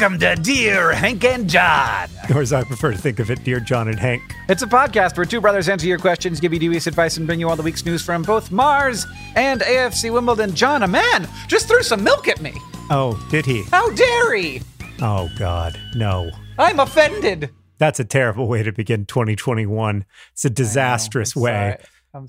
[0.00, 2.08] Welcome to Dear Hank and John.
[2.32, 4.22] Or as I prefer to think of it, Dear John and Hank.
[4.48, 7.40] It's a podcast where two brothers answer your questions, give you dubious advice, and bring
[7.40, 10.54] you all the week's news from both Mars and AFC Wimbledon.
[10.54, 12.54] John, a man, just threw some milk at me.
[12.90, 13.64] Oh, did he?
[13.72, 14.62] How dare he?
[15.02, 16.30] Oh, God, no.
[16.60, 17.50] I'm offended.
[17.78, 20.04] That's a terrible way to begin 2021.
[20.30, 21.76] It's a disastrous way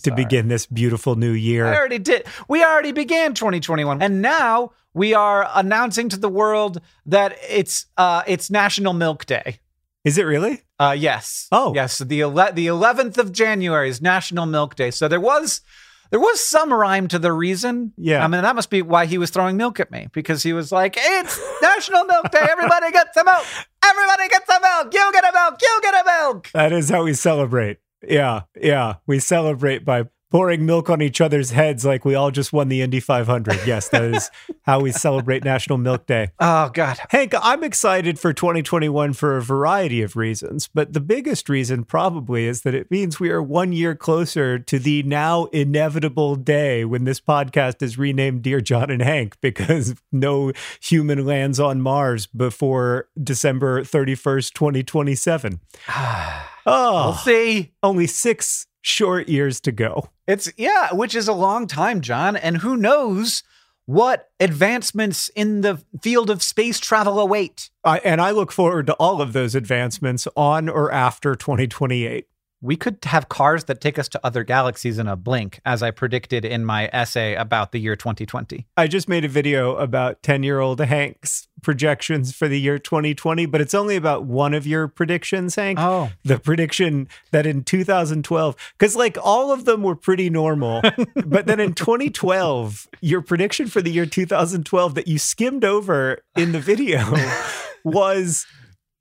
[0.01, 1.67] to begin this beautiful new year.
[1.67, 2.25] I already did.
[2.47, 8.23] We already began 2021, and now we are announcing to the world that it's uh
[8.27, 9.59] it's National Milk Day.
[10.05, 10.61] Is it really?
[10.79, 11.47] Uh, yes.
[11.51, 11.73] Oh.
[11.75, 11.97] yes.
[11.99, 14.91] The ele- the eleventh of January is National Milk Day.
[14.91, 15.61] So there was
[16.09, 17.93] there was some rhyme to the reason.
[17.97, 18.23] Yeah.
[18.23, 20.71] I mean that must be why he was throwing milk at me because he was
[20.71, 22.39] like, "It's National Milk Day.
[22.49, 23.45] Everybody gets some milk.
[23.83, 24.93] Everybody gets some milk.
[24.93, 25.61] You get a milk.
[25.61, 27.77] You get a milk." That is how we celebrate.
[28.07, 28.95] Yeah, yeah.
[29.05, 32.81] We celebrate by pouring milk on each other's heads like we all just won the
[32.81, 33.59] Indy 500.
[33.65, 34.29] Yes, that is
[34.63, 36.29] how we celebrate National Milk Day.
[36.39, 36.99] Oh God.
[37.09, 42.45] Hank, I'm excited for 2021 for a variety of reasons, but the biggest reason probably
[42.45, 47.03] is that it means we are one year closer to the now inevitable day when
[47.05, 50.51] this podcast is renamed Dear John and Hank because no
[50.81, 55.59] human lands on Mars before December 31st, 2027.
[55.75, 57.71] oh, ah, We'll Oh, see.
[57.81, 60.09] only six short years to go.
[60.27, 63.43] It's yeah, which is a long time, John, and who knows
[63.85, 67.71] what advancements in the field of space travel await.
[67.83, 72.27] I, and I look forward to all of those advancements on or after 2028.
[72.61, 75.91] We could have cars that take us to other galaxies in a blink, as I
[75.91, 78.67] predicted in my essay about the year 2020.
[78.75, 83.45] I just made a video about 10 year old Hank's projections for the year 2020,
[83.45, 85.79] but it's only about one of your predictions, Hank.
[85.79, 86.11] Oh.
[86.25, 90.81] The prediction that in 2012, because like all of them were pretty normal,
[91.25, 96.51] but then in 2012, your prediction for the year 2012 that you skimmed over in
[96.51, 97.05] the video
[97.85, 98.45] was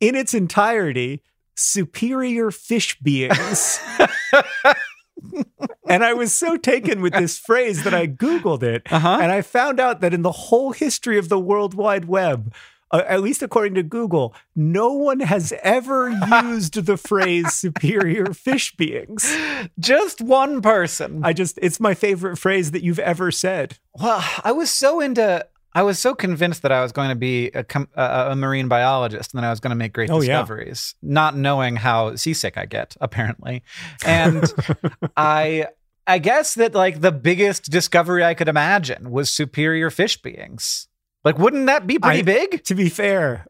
[0.00, 1.22] in its entirety
[1.58, 3.80] superior fish beings.
[5.88, 8.82] and I was so taken with this phrase that I Googled it.
[8.90, 9.18] Uh-huh.
[9.20, 12.54] And I found out that in the whole history of the World Wide Web,
[12.90, 16.10] uh, at least according to Google, no one has ever
[16.44, 19.36] used the phrase superior fish beings.
[19.78, 21.24] Just one person.
[21.24, 23.78] I just, it's my favorite phrase that you've ever said.
[23.94, 25.46] well, I was so into.
[25.78, 28.66] I was so convinced that I was going to be a, com- a, a marine
[28.66, 30.38] biologist and that I was going to make great Oh, yeah.
[30.40, 33.62] discoveries, not knowing how seasick I get, apparently.
[34.04, 34.42] And
[35.16, 35.68] I
[36.04, 40.88] I guess that like the biggest discovery I could imagine was superior fish beings.
[41.24, 42.64] Like, wouldn't that be pretty I- big?
[42.64, 43.46] To be fair,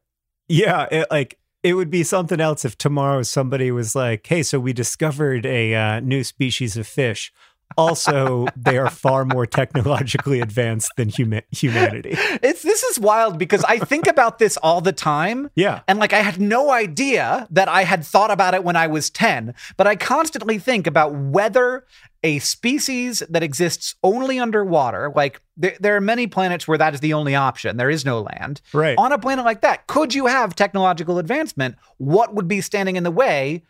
[0.48, 4.60] yeah, it, like it would be something else if tomorrow somebody was like, "Hey, so
[4.60, 7.32] we discovered a uh, new species of fish.
[7.76, 13.64] Also, they are far more technologically advanced than huma- humanity." It's this is wild because
[13.64, 15.50] I think about this all the time.
[15.54, 15.80] Yeah.
[15.86, 19.10] And like I had no idea that I had thought about it when I was
[19.10, 21.84] 10, but I constantly think about whether
[22.22, 27.00] a species that exists only underwater, like there, there are many planets where that is
[27.00, 27.76] the only option.
[27.76, 28.60] There is no land.
[28.72, 28.98] Right.
[28.98, 31.76] On a planet like that, could you have technological advancement?
[31.98, 33.62] What would be standing in the way?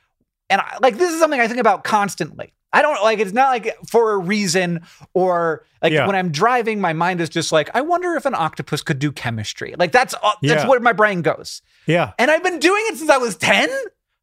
[0.51, 2.55] And I, like this is something I think about constantly.
[2.73, 4.83] I don't like it's not like for a reason
[5.15, 6.07] or like Yeah.
[6.07, 9.11] when I'm driving, my mind is just like, I wonder if an octopus could do
[9.13, 9.75] chemistry.
[9.79, 10.69] Like that's that's Yeah.
[10.69, 11.63] where my brain goes.
[11.87, 12.13] Yeah.
[12.19, 13.71] And I've been doing it since I was 10.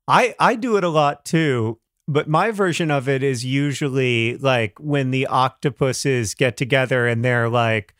[0.08, 4.78] I I do it a lot too, but my version of it is usually like
[4.80, 7.96] when the octopuses get together and they're like,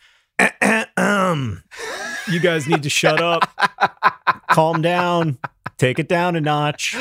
[0.98, 1.64] um,
[2.32, 3.50] you guys need to shut up,
[4.52, 5.38] calm down,
[5.78, 6.96] take it down a notch.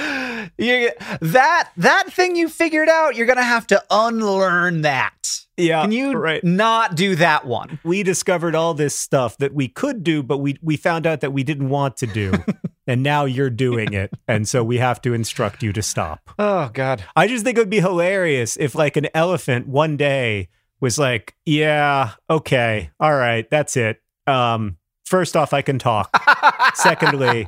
[0.58, 0.90] You
[1.20, 5.12] that that thing you figured out, you're gonna have to unlearn that.
[5.56, 6.42] Yeah, Can you right?
[6.42, 7.78] not do that one?
[7.84, 11.32] We discovered all this stuff that we could do, but we we found out that
[11.32, 12.32] we didn't want to do,
[12.88, 16.30] and now you're doing it, and so we have to instruct you to stop.
[16.38, 17.04] Oh God.
[17.14, 20.48] I just think it would be hilarious if, like, an elephant one day
[20.80, 24.02] was like, "Yeah, okay, all right, that's it.
[24.26, 26.10] Um, first off, I can talk.
[26.74, 27.46] Secondly,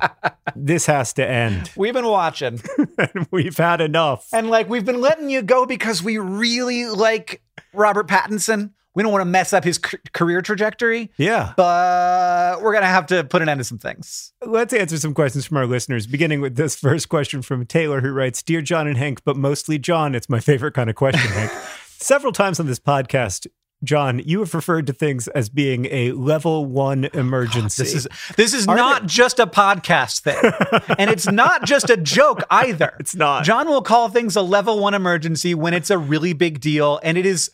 [0.55, 1.71] this has to end.
[1.77, 2.61] We've been watching.
[3.31, 7.41] We've had enough." And like we've been letting you go because we really like
[7.73, 8.71] Robert Pattinson.
[8.95, 13.23] We don't want to mess up his career trajectory, Yeah, but we're gonna have to
[13.23, 14.33] put an end to some things.
[14.43, 16.07] let's answer some questions from our listeners.
[16.07, 19.77] Beginning with this first question from Taylor, who writes, "Dear John and Hank, but mostly
[19.77, 20.15] John.
[20.15, 21.51] It's my favorite kind of question, Hank.
[21.99, 23.45] Several times on this podcast."
[23.83, 27.83] John, you have referred to things as being a level one emergency.
[27.83, 31.97] This is this is Are not just a podcast thing, and it's not just a
[31.97, 32.95] joke either.
[32.99, 33.43] It's not.
[33.43, 37.17] John will call things a level one emergency when it's a really big deal, and
[37.17, 37.51] it is.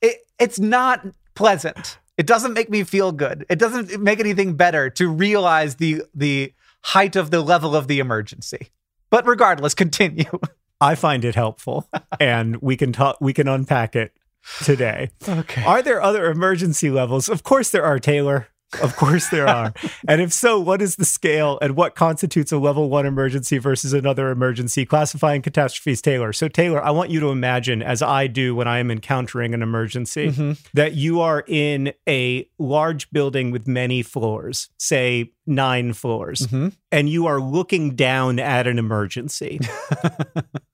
[0.00, 1.98] It, it's not pleasant.
[2.16, 3.44] It doesn't make me feel good.
[3.50, 7.98] It doesn't make anything better to realize the the height of the level of the
[7.98, 8.68] emergency.
[9.10, 10.38] But regardless, continue.
[10.80, 13.18] I find it helpful, and we can talk.
[13.20, 14.14] We can unpack it
[14.62, 15.10] today.
[15.28, 15.64] Okay.
[15.64, 17.28] Are there other emergency levels?
[17.28, 18.48] Of course there are, Taylor.
[18.80, 19.74] Of course there are.
[20.08, 23.92] and if so, what is the scale and what constitutes a level one emergency versus
[23.92, 24.86] another emergency?
[24.86, 26.32] Classifying catastrophes, Taylor.
[26.32, 29.62] So, Taylor, I want you to imagine, as I do when I am encountering an
[29.62, 36.72] emergency, that you are in a large building with many floors, say nine floors, Mhm.
[36.92, 39.58] and you are looking down at an emergency.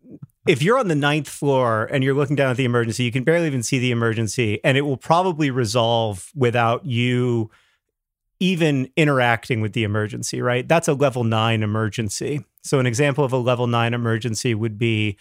[0.46, 3.24] if you're on the ninth floor and you're looking down at the emergency, you can
[3.24, 7.50] barely even see the emergency, and it will probably resolve without you
[8.38, 10.68] even interacting with the emergency, right?
[10.68, 12.44] That's a level nine emergency.
[12.62, 15.16] So, an example of a level nine emergency would be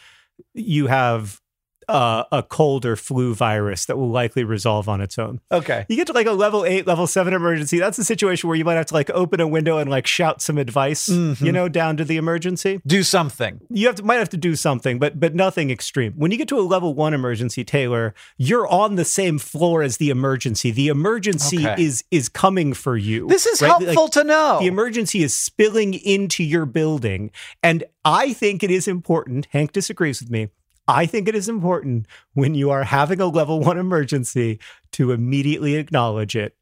[0.53, 1.41] you have
[1.87, 5.39] uh, a cold or flu virus that will likely resolve on its own.
[5.51, 5.85] Okay.
[5.89, 7.79] You get to like a level eight, level seven emergency.
[7.79, 10.41] That's a situation where you might have to like open a window and like shout
[10.41, 11.41] some advice, Mhm.
[11.41, 13.61] you know, down to the emergency Do something.
[13.69, 16.13] you have to might have to do something, but but nothing extreme.
[16.15, 19.97] When you get to a level one emergency, Taylor, you're on the same floor as
[19.97, 20.71] the emergency.
[20.71, 21.83] The emergency Okay.
[21.83, 23.27] is is coming for you.
[23.27, 23.69] This is right?
[23.69, 24.57] helpful Like, to know.
[24.59, 27.31] the emergency is spilling into your building,
[27.63, 29.47] and I think it is important.
[29.51, 30.49] Hank disagrees with me.
[30.87, 34.59] I think it is important when you are having a level one emergency
[34.93, 36.55] to immediately acknowledge it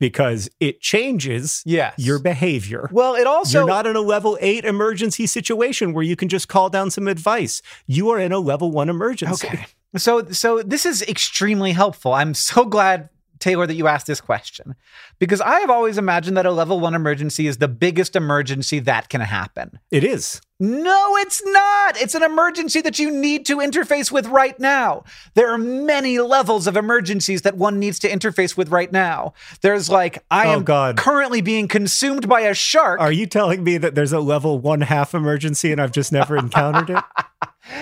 [0.00, 1.94] because it changes yes.
[1.98, 2.88] your behavior.
[2.92, 6.48] well, it also You're not in a level eight emergency situation where you can just
[6.48, 7.62] call down some advice.
[7.86, 9.48] You are in a level one emergency.
[9.48, 9.66] Okay.
[9.96, 12.12] So so this is extremely helpful.
[12.12, 14.74] I'm so glad Taylor that you asked this question
[15.18, 19.08] because I have always imagined that a level 1 emergency is the biggest emergency that
[19.08, 19.78] can happen.
[19.90, 20.40] It is.
[20.60, 22.00] No, it's not.
[22.00, 25.04] It's an emergency that you need to interface with right now.
[25.34, 29.34] There are many levels of emergencies that one needs to interface with right now.
[29.62, 30.96] There's like I Oh, am God.
[30.96, 33.00] currently being consumed by a shark.
[33.00, 36.36] Are you telling me that there's a level one half emergency and I've just never
[36.36, 37.04] encountered it?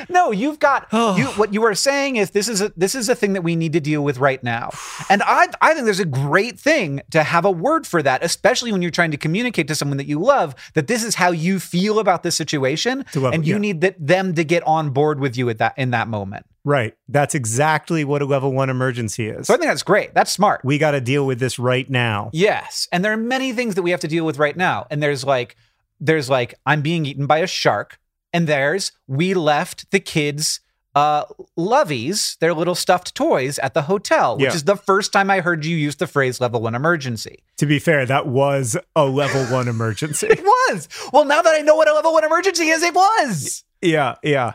[0.08, 1.26] No, you've got you.
[1.36, 3.72] What you are saying is this is a this is a thing that we need
[3.74, 4.70] to deal with right now,
[5.08, 8.72] and I I think there's a great thing to have a word for that, especially
[8.72, 11.60] when you're trying to communicate to someone that you love that this is how you
[11.60, 12.65] feel about this situation,
[13.12, 13.60] To love- and you yeah.
[13.60, 16.46] need that them to get on board with you at that in that moment.
[16.64, 16.96] Right.
[17.08, 19.46] That's exactly what a level one emergency is.
[19.46, 20.14] So I think that's great.
[20.14, 20.64] That's smart.
[20.64, 22.30] We got to deal with this right now.
[22.32, 22.88] Yes.
[22.90, 24.88] And there are many things that we have to deal with right now.
[24.90, 25.54] And there's like,
[26.00, 28.00] there's like, I'm being eaten by a shark.
[28.32, 30.58] And there's, we left the kids'
[30.96, 31.24] uh,
[31.58, 34.54] lovies, their little stuffed toys at the hotel, which Yeah.
[34.54, 37.44] is the first time I heard you use the phrase level one emergency.
[37.58, 40.26] To be fair, that was a level one emergency.
[40.30, 40.88] It was.
[41.12, 43.62] Well, now that I know what a level one emergency is, it was.
[43.82, 44.54] Yeah, yeah.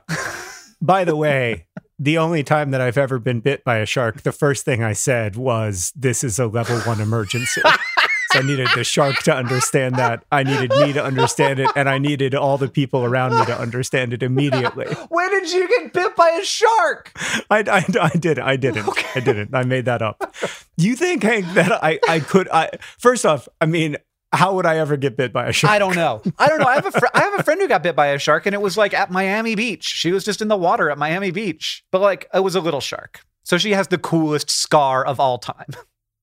[0.81, 1.67] By the way,
[1.99, 4.93] the only time that I've ever been bit by a shark, the first thing I
[4.93, 7.61] said was, This is a level one emergency.
[8.31, 10.23] so I needed the shark to understand that.
[10.31, 13.57] I needed me to understand it, and I needed all the people around me to
[13.57, 14.85] understand it immediately.
[15.09, 17.11] When did you get bit by a shark?
[17.49, 18.89] I, I, I did I didn't.
[19.15, 19.53] I didn't.
[19.53, 20.35] I made that up.
[20.77, 23.97] You think, Hank, that I, I could I first off, I mean,
[24.33, 25.71] how would I ever get bit by a shark?
[25.71, 26.21] I don't know.
[26.39, 26.67] I don't know.
[26.67, 28.55] I have a fr- I have a friend who got bit by a shark, and
[28.55, 29.83] it was like at Miami Beach.
[29.83, 32.81] She was just in the water at Miami Beach, but like it was a little
[32.81, 33.25] shark.
[33.43, 35.67] So she has the coolest scar of all time.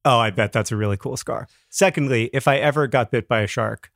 [0.09, 1.49] Oh, I bet that's a really cool scar.
[1.69, 3.91] Secondly, if I ever got bit by a shark,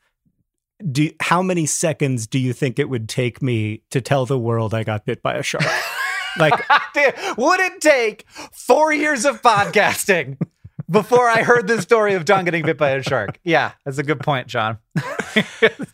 [0.91, 4.75] do how many seconds do you think it would take me to tell the world
[4.75, 5.65] I got bit by a shark?
[6.39, 6.53] like
[7.39, 10.39] would it take four years of podcasting
[10.91, 13.39] before I heard the story of John getting bit by a shark?
[13.45, 14.79] Yeah, that's a good point, John.
[15.35, 15.47] You'd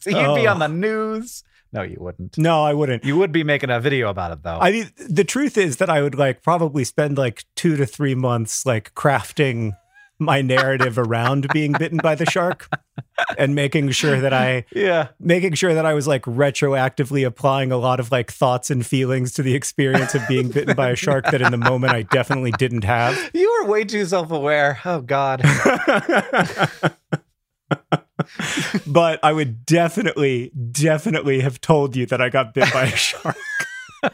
[0.05, 0.49] be Oh.
[0.49, 1.45] on the news.
[1.73, 2.39] No, you wouldn't.
[2.39, 3.05] no, I wouldn't.
[3.05, 4.59] You would be making a video about it though.
[4.59, 8.15] I mean, the truth is that I would like probably spend like two to three
[8.15, 9.77] months like crafting
[10.19, 12.69] my narrative around being bitten by the shark
[13.39, 15.09] and making sure that I yeah.
[15.21, 19.33] making sure that I was like retroactively applying a lot of like thoughts and feelings
[19.35, 22.53] to the experience of being bitten by a shark that in the moment I definitely
[22.53, 23.31] didn't have.
[23.33, 24.81] You were way too self-aware.
[24.85, 25.43] Oh God.
[28.87, 33.37] but I would definitely, definitely have told you that I got bit by a shark.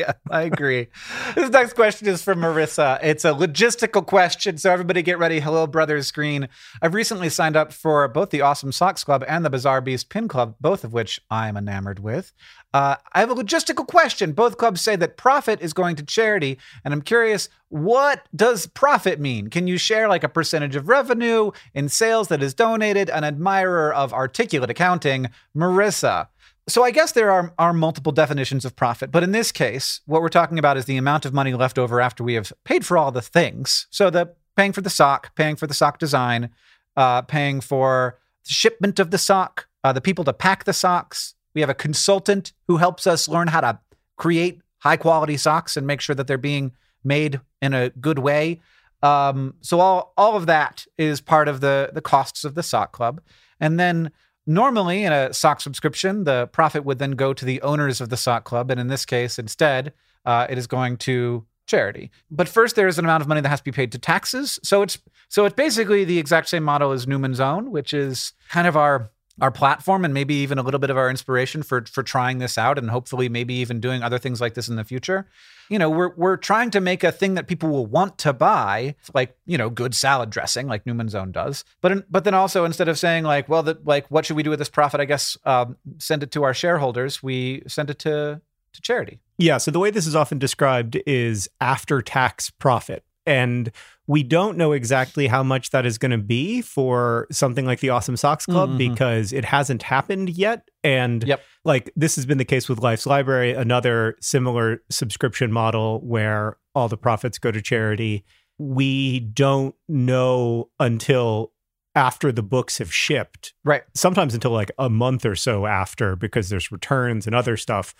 [0.00, 0.88] Yeah, I agree.
[1.34, 2.98] this next question is from Marissa.
[3.02, 5.40] It's a logistical question, so everybody get ready.
[5.40, 6.48] Hello, Brothers Green.
[6.80, 10.26] I've recently signed up for both the Awesome Socks Club and the Bizarre Beast Pin
[10.26, 12.32] Club, both of which I'm enamored with.
[12.72, 14.32] Uh, I have a logistical question.
[14.32, 19.20] Both clubs say that profit is going to charity, and I'm curious, what does profit
[19.20, 19.50] mean?
[19.50, 23.10] Can you share like a percentage of revenue in sales that is donated?
[23.10, 26.28] An admirer of articulate accounting, Marissa.
[26.68, 30.22] So I guess there are, are multiple definitions of profit, but in this case, what
[30.22, 32.96] we're talking about is the amount of money left over after we have paid for
[32.96, 33.86] all the things.
[33.90, 36.50] So the paying for the sock, paying for the sock design,
[36.96, 41.34] uh, paying for the shipment of the sock, uh, the people to pack the socks.
[41.54, 43.80] We have a consultant who helps us learn how to
[44.16, 48.60] create high quality socks and make sure that they're being made in a good way.
[49.02, 52.92] Um, so all all of that is part of the the costs of the sock
[52.92, 53.20] club,
[53.58, 54.10] and then
[54.50, 58.16] Normally, in a sock subscription, the profit would then go to the owners of the
[58.16, 58.68] sock club.
[58.68, 59.92] And in this case, instead,
[60.24, 62.10] uh, it is going to charity.
[62.32, 64.58] But first, there is an amount of money that has to be paid to taxes.
[64.64, 68.66] So it's so it's basically the exact same model as Newman's Own, which is kind
[68.66, 72.02] of our our platform and maybe even a little bit of our inspiration for for
[72.02, 75.26] trying this out and hopefully maybe even doing other things like this in the future.
[75.68, 78.96] You know, we're we're trying to make a thing that people will want to buy,
[79.14, 81.64] like you know, good salad dressing, like Newman's Own does.
[81.80, 84.50] But but then also instead of saying like, well, that like what should we do
[84.50, 85.00] with this profit?
[85.00, 87.22] I guess um, send it to our shareholders.
[87.22, 88.40] We send it to
[88.72, 89.20] to charity.
[89.38, 89.58] Yeah.
[89.58, 93.04] So the way this is often described is after tax profit.
[93.26, 93.70] And
[94.10, 97.90] we don't know exactly how much that is going to be for something like the
[97.90, 98.78] Awesome Socks Club Mhm.
[98.78, 100.68] because it hasn't happened yet.
[100.82, 101.40] And Yep.
[101.64, 106.88] like this has been the case with Life's Library, another similar subscription model where all
[106.88, 108.24] the profits go to charity.
[108.58, 111.52] We don't know until
[111.94, 113.82] after the books have shipped Right.
[113.94, 117.94] sometimes until like a month or so after because there's returns and other stuff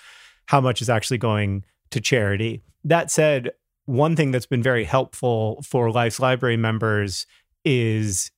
[0.47, 3.51] how much is actually going to charity that said
[3.91, 7.27] one thing that's been very helpful for life's library members
[7.65, 8.31] is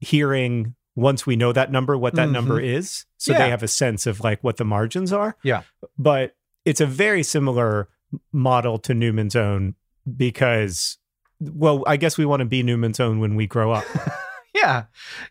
[0.00, 2.32] hearing once we know that number what that Mhm.
[2.32, 3.38] number is so Yeah.
[3.38, 5.62] they have a sense of like what the margins are Yeah.
[5.98, 7.88] but it's a very similar
[8.32, 9.74] model to newman's own
[10.16, 10.98] because
[11.40, 13.84] well i guess we want to be newman's own when we grow up
[14.54, 14.84] Yeah.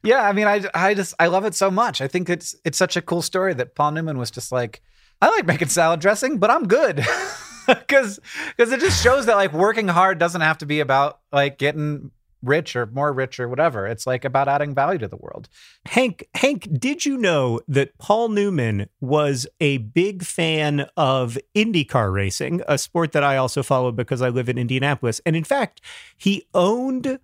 [0.03, 0.27] Yeah.
[0.27, 2.01] I mean, I, I just, I love it so much.
[2.01, 4.81] I think it's, it's such a cool story that Paul Newman was just like,
[5.21, 7.05] I like making salad dressing, but I'm good.
[7.88, 8.20] Cause,
[8.58, 12.12] cause it just shows that like working hard doesn't have to be about like getting
[12.44, 13.88] rich or more rich or whatever.
[13.88, 15.48] It's like about adding value to the world.
[15.86, 22.62] Hank, Hank, did you know that Paul Newman was a big fan of IndyCar racing,
[22.68, 25.22] a sport that I also follow because I live in Indianapolis?
[25.25, 25.82] And in fact,
[26.18, 27.20] he owned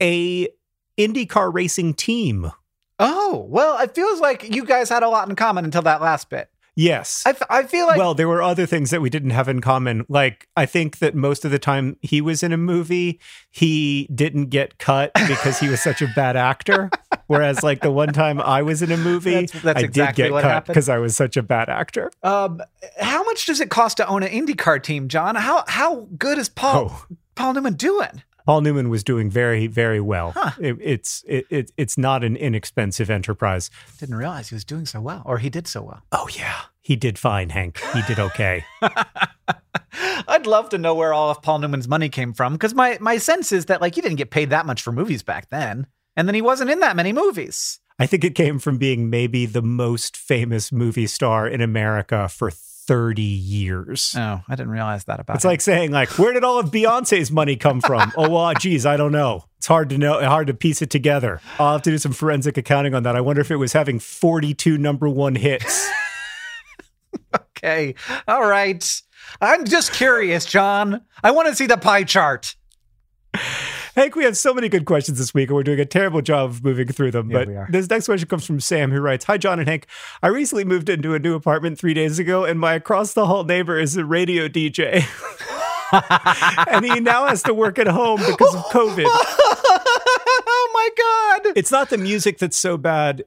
[0.00, 0.48] a
[0.98, 2.50] IndyCar racing team.
[2.98, 6.28] Oh, well, it feels like you guys had a lot in common until that last
[6.28, 6.50] bit.
[6.76, 7.22] Yes.
[7.26, 9.60] I, f- I feel like, well, there were other things that we didn't have in
[9.60, 10.04] common.
[10.08, 14.46] Like, I think that most of the time he was in a movie, he didn't
[14.46, 16.90] get cut because he was such a bad actor.
[17.26, 20.32] Whereas, like, the one time I was in a movie, That's- that's I exactly did
[20.32, 22.10] get cut because I was such a bad actor.
[22.22, 22.60] um,
[23.00, 25.34] how much does it cost to own an IndyCar team, John?
[25.36, 27.06] How, how good is Paul, Oh.
[27.34, 28.22] Paul Newman doing?
[28.46, 30.32] Paul Newman was doing very, very well.
[30.32, 30.52] Huh.
[30.60, 33.70] It, it's it, it, it's not an inexpensive enterprise.
[33.98, 36.02] Didn't realize he was doing so well, or he did so well.
[36.12, 37.80] Oh yeah, he did fine, Hank.
[37.92, 38.64] He did okay.
[40.28, 43.18] I'd love to know where all of Paul Newman's money came from because my my
[43.18, 46.28] sense is that like he didn't get paid that much for movies back then, and
[46.28, 47.80] then he wasn't in that many movies.
[47.98, 52.50] I think it came from being maybe the most famous movie star in America for
[52.90, 54.16] thirty years.
[54.18, 55.36] Oh, I didn't realize that about.
[55.36, 58.12] It's like saying, like, where did all of Beyonce's money come from?
[58.16, 59.44] oh, well, geez, I don't know.
[59.58, 61.40] It's hard to know, hard to piece it together.
[61.60, 63.14] I'll have to do some forensic accounting on that.
[63.14, 65.88] I wonder if it was having 42 number one hits.
[67.62, 67.94] Okay.
[68.26, 69.02] All right.
[69.40, 71.02] I'm just curious, John.
[71.22, 72.54] I want to see the pie chart.
[74.00, 76.48] Hank, we have so many good questions this week, and we're doing a terrible job
[76.48, 77.30] of moving through them.
[77.30, 79.86] Yeah, but this next question comes from Sam, who writes Hi, John and Hank.
[80.22, 83.44] I recently moved into a new apartment three days ago, and my across the hall
[83.44, 85.04] neighbor is a radio DJ.
[86.72, 89.04] and he now has to work at home because of COVID.
[89.06, 91.52] oh my God.
[91.54, 93.26] It's not the music that's so bad.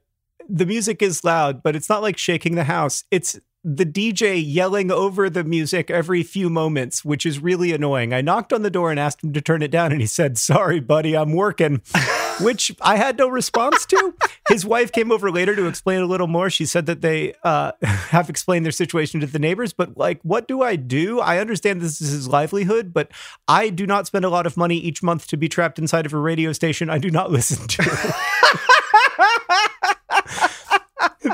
[0.50, 3.04] The music is loud, but it's not like shaking the house.
[3.12, 8.14] It's the DJ yelling over the music every few moments, which is really annoying.
[8.14, 10.38] I knocked on the door and asked him to turn it down, and he said,
[10.38, 11.82] Sorry, buddy, I'm working,
[12.42, 14.14] which I had no response to.
[14.50, 16.50] His wife came over later to explain a little more.
[16.50, 20.48] She said that they uh, have explained their situation to the neighbors, but like, what
[20.48, 21.22] do I do?
[21.22, 23.12] I understand this is his livelihood, but
[23.48, 26.14] I do not spend a lot of money each month to be trapped inside of
[26.14, 28.14] a radio station I do not listen to.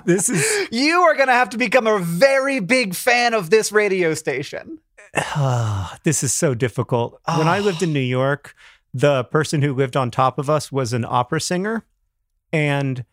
[0.10, 3.72] this is You are going to have to become a very big fan of this
[3.72, 4.80] radio station.
[6.04, 7.22] this is so difficult.
[7.26, 8.56] When I lived in New York,
[8.94, 11.86] the person who lived on top of us was an opera singer
[12.52, 13.06] and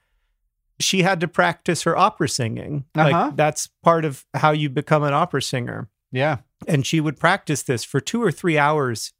[0.78, 2.84] she had to practice her opera singing.
[2.94, 3.10] Uh-huh.
[3.10, 5.88] Like that's part of how you become an opera singer.
[6.12, 6.38] Yeah.
[6.66, 9.12] And she would practice this for 2 or 3 hours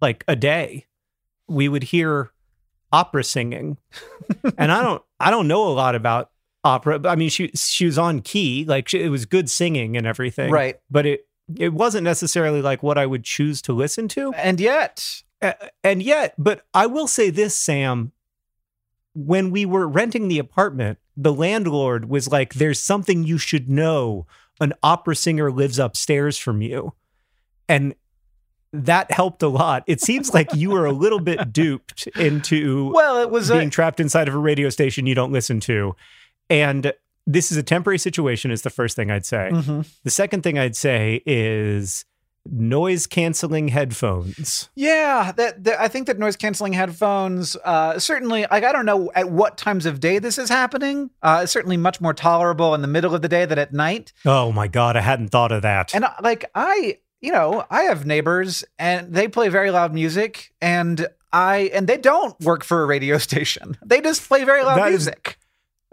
[0.00, 0.86] like a day.
[1.46, 2.32] We would hear
[2.92, 3.78] opera singing.
[4.58, 6.30] and I don't I don't know a lot about
[6.64, 7.00] opera.
[7.04, 10.50] I mean she she was on key, like she, it was good singing and everything
[10.50, 10.78] Right.
[10.90, 11.26] but it
[11.58, 14.32] it wasn't necessarily like what I would choose to listen to.
[14.34, 15.22] And yet,
[15.82, 18.12] And yet, but I will say this, Sam,
[19.14, 24.26] when we were renting the apartment, the landlord was like, There's something you should know.
[24.60, 26.92] An opera singer lives upstairs from you.
[27.68, 27.94] And
[28.72, 29.82] that helped a lot.
[29.86, 33.70] It seems like you were a little bit duped into well, it was being a,
[33.70, 35.96] trapped inside of a radio station you don't listen to.
[36.50, 36.92] And
[37.26, 39.50] this is a temporary situation, is the first thing I'd say.
[39.52, 39.86] Mhm.
[40.04, 42.04] The second thing I'd say is
[42.46, 44.70] noise canceling headphones.
[44.74, 48.46] Yeah, that, that I think that noise canceling headphones uh, certainly.
[48.50, 51.10] Like I don't know at what times of day this is happening.
[51.22, 54.12] Uh, it's certainly much more tolerable in the middle of the day than at night.
[54.24, 55.94] Oh my God, I hadn't thought of that.
[55.94, 60.52] And uh, like I, you know, I have neighbors and they play very loud music,
[60.62, 63.76] and I and they don't work for a radio station.
[63.84, 65.36] They just play very loud That is- music.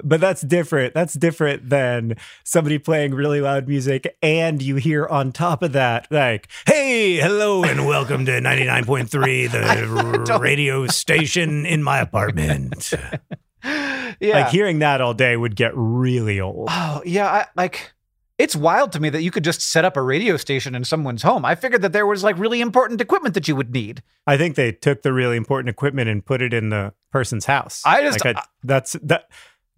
[0.03, 0.93] But that's different.
[0.93, 6.07] That's different than somebody playing really loud music and you hear on top of that,
[6.11, 12.93] like, hey, hello, and welcome to 99.3, the radio station in my apartment.
[13.63, 14.13] yeah.
[14.21, 16.67] Like hearing that all day would get really old.
[16.71, 17.27] Oh, yeah.
[17.27, 17.93] I, like,
[18.37, 21.23] it's wild to me that you could just set up a radio station in someone's
[21.23, 21.43] home.
[21.43, 24.03] I figured that there was like really important equipment that you would need.
[24.27, 27.81] I think they took the really important equipment and put it in the person's house.
[27.85, 29.29] I just- Like, I- uh, that's that.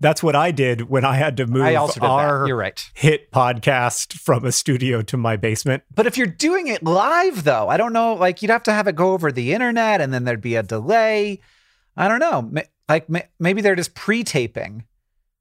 [0.02, 2.48] That's what I did when I had to move I also did our.
[2.48, 2.90] You're right.
[2.94, 5.84] hit podcast from a studio to my basement.
[5.94, 8.14] But if you're doing it live, though, I don't know.
[8.14, 10.64] Like, you'd have to have it go over the internet and then there'd be a
[10.64, 11.42] delay.
[11.98, 12.64] I don't know.
[12.88, 13.08] Like,
[13.40, 14.86] maybe they're just pre taping.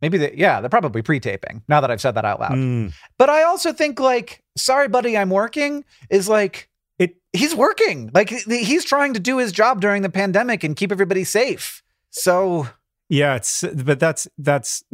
[0.02, 2.52] Maybe they, yeah, they're probably pre taping now that I've said that out loud.
[2.52, 2.92] Mm.
[3.16, 6.68] But I also think, like, sorry, buddy, I'm working is like,
[6.98, 8.10] It he's working.
[8.12, 11.82] Like, he's trying to do his job during the pandemic and keep everybody safe.
[12.10, 12.68] So,
[13.08, 14.84] yeah, it's but that's that's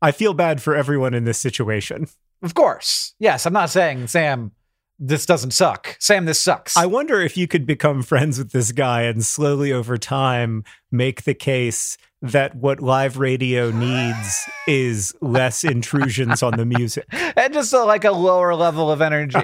[0.00, 2.06] I feel bad for everyone in this situation.
[2.42, 4.52] of course, yes, I'm not saying, Sam,
[4.98, 5.96] this doesn't suck.
[5.98, 6.76] Sam, this sucks.
[6.76, 11.24] I wonder if you could become friends with this guy and slowly over time make
[11.24, 17.04] the case that what live radio needs is less intrusions on the music.
[17.12, 19.36] and just a, like a lower level of energy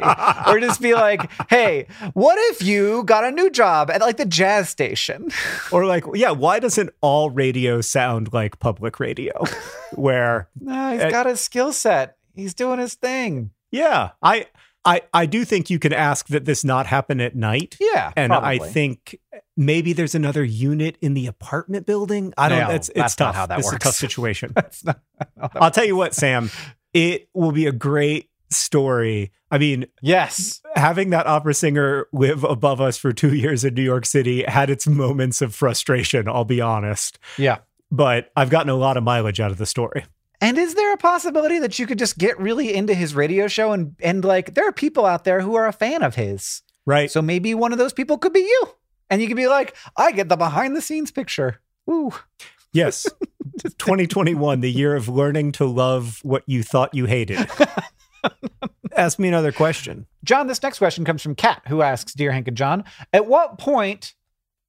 [0.46, 4.24] or just be like hey what if you got a new job at like the
[4.24, 5.30] jazz station
[5.72, 9.32] Or like, yeah, why doesn't all radio sound like public radio?
[9.94, 14.46] Where no he's Uh, got his skill set he's doing his thing Yeah, I
[14.84, 17.76] I I do think you can ask that this not happen at night.
[17.80, 19.18] yeah And I think
[19.56, 22.32] maybe there's another unit in the apartment building.
[22.38, 22.60] I don't.
[22.60, 23.34] No, it's it's that's not tough.
[23.34, 23.84] how that this is a works.
[23.84, 24.52] tough situation.
[24.54, 25.00] That's not-
[25.54, 26.50] I'll tell you what, Sam.
[26.94, 29.32] It will be a great story.
[29.50, 33.82] I mean, yes having that opera singer live above us for two years in New
[33.82, 36.28] York City had its moments of frustration.
[36.28, 37.58] I'll be honest, yeah
[37.92, 40.04] but I've gotten a lot of mileage out of the story.
[40.40, 43.72] And is there a possibility that you could just get really into his radio show
[43.72, 47.10] and and like there are people out there who are a fan of his Right.
[47.10, 48.62] so maybe one of those people could be you
[49.10, 52.12] and you could be like i get the behind the scenes picture Ooh.
[52.72, 53.06] Yes.
[53.78, 57.50] 2021, the year of learning to love what you thought you hated.
[58.96, 60.06] Ask me another question.
[60.24, 63.58] John, this next question comes from Kat, who asks, Dear Hank and John, at what
[63.58, 64.14] point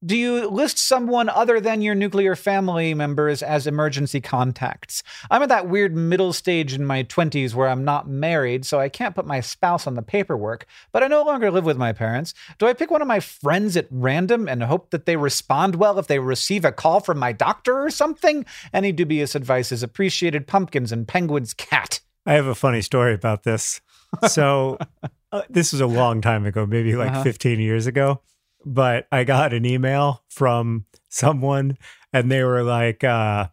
[0.04, 5.04] Do you list someone other than your nuclear family members as emergency contacts?
[5.30, 8.88] I'm at that weird middle stage in my 20s where I'm not married, so I
[8.88, 12.34] can't put my spouse on the paperwork, but I no longer live with my parents.
[12.58, 15.96] Do I pick one of my friends at random and hope that they respond well
[16.00, 18.44] if they receive a call from my doctor or something?
[18.74, 20.48] Any dubious advice is appreciated.
[20.48, 22.00] Pumpkins and Penguin's cat.
[22.26, 23.80] I have a funny story about this.
[24.28, 24.78] So,
[25.32, 27.22] uh, this was a long time ago, maybe like Uh-huh.
[27.22, 28.20] 15 years ago.
[28.64, 31.78] But I got an email from someone
[32.12, 33.48] and they were like, uh,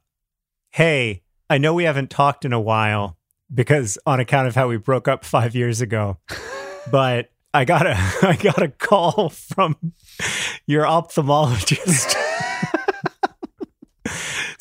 [0.71, 3.17] Hey, I know we haven't talked in a while
[3.53, 6.17] because on account of how we broke up five years ago,
[6.91, 9.93] but I got a I got a call from
[10.67, 12.15] your ophthalmologist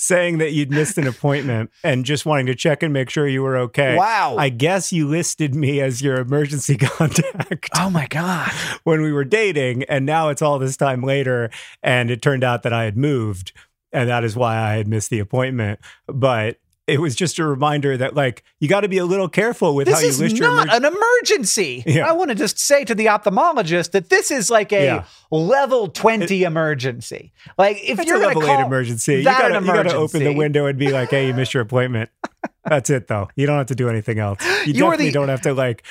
[0.09, 3.43] saying that you'd missed an appointment and just wanting to check and make sure you
[3.43, 3.95] were okay.
[3.95, 4.37] Wow.
[4.39, 8.51] I guess you listed me as your emergency contact oh my God.
[8.85, 11.51] when we were dating, and now it's all this time later,
[11.83, 13.53] and it turned out that I had moved,
[13.93, 15.81] and that is why I had missed the appointment.
[16.07, 16.59] But
[16.89, 19.87] it was just a reminder that, like, you got to be a little careful with
[19.89, 20.87] how This you is list your not emergency.
[20.87, 21.83] an emergency.
[21.87, 22.09] Yeah.
[22.09, 25.05] I want to just say to the ophthalmologist that this is like a Yeah.
[25.31, 27.33] level 20 emergency.
[27.57, 29.13] Like if you're a to level call eight emergency.
[29.13, 32.11] You you gotta open the window and be like, "Hey, you missed your appointment."
[32.65, 33.29] That's it, though.
[33.37, 34.39] You don't have to do anything else.
[34.67, 35.83] You, You definitely the- don't have to like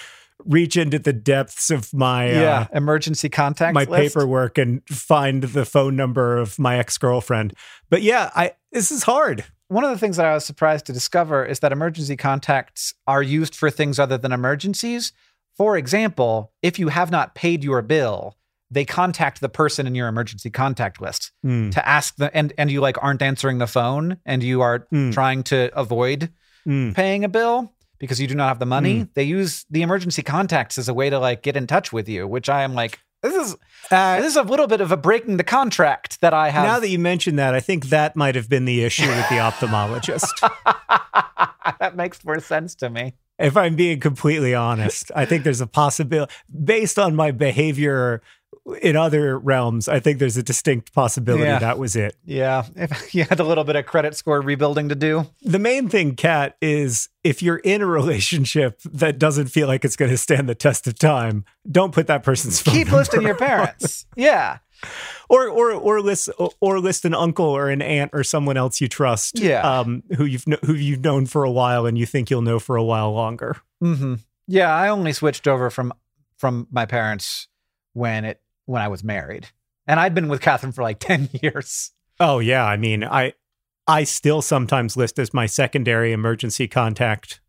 [0.46, 4.16] reach into the depths of my uh, yeah, emergency contact my list.
[4.16, 7.54] paperwork and find the phone number of my ex girlfriend.
[7.90, 9.44] But yeah, I this is hard.
[9.70, 13.22] One of the things that I was surprised to discover is that emergency contacts are
[13.22, 15.12] used for things other than emergencies.
[15.58, 18.38] For example, if you have not paid your bill,
[18.72, 22.70] they contact the person in your emergency contact list Mm, to ask the and and
[22.70, 25.14] you like aren't answering the phone and you are Mm.
[25.14, 26.32] trying to avoid
[26.68, 26.94] mm.
[26.94, 29.08] paying a bill because you do not have the money.
[29.16, 32.28] They use the emergency contacts as a way to like get in touch with you,
[32.28, 33.56] which I am like, this is
[33.90, 36.66] Uh, this is a little bit of a breaking the contract that I have.
[36.66, 39.36] now that you mention that, I think that might have been the issue with the
[39.36, 40.28] ophthalmologist.
[41.80, 43.14] that makes more sense to me.
[43.40, 48.22] if I'm being completely honest, I think there's a possibility based on my behavior
[48.82, 49.88] in other realms.
[49.88, 51.60] I think there's a distinct possibility Yeah.
[51.60, 52.16] that was it.
[52.26, 55.28] Yeah, if you had a little bit of credit score rebuilding to do.
[55.42, 59.96] The main thing, Kat, is if you're in a relationship that doesn't feel like it's
[59.96, 63.36] going to stand the test of time, don't put that person's phone Keep listing your
[63.36, 64.06] parents.
[64.16, 64.58] Yeah.
[65.28, 66.30] or or or list
[66.62, 69.62] or list an uncle or an aunt or someone else you trust, Yeah.
[69.80, 72.60] um, who you've kn- who you've known for a while and you think you'll know
[72.60, 73.58] for a while longer.
[73.82, 75.94] hmm Yeah, I only switched over from
[76.38, 77.48] from my parents
[77.94, 79.48] when it when I was married,
[79.88, 81.92] and I'd been with Katherine for like ten years.
[82.20, 83.34] Oh yeah, I mean, I
[83.88, 87.42] I still sometimes list as my secondary emergency contact